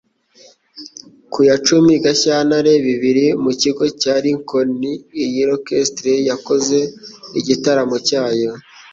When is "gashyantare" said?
2.03-2.71